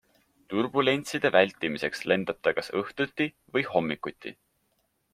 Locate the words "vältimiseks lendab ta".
1.35-2.57